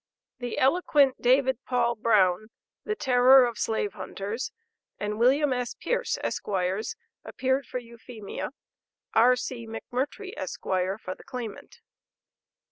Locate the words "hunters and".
3.93-5.19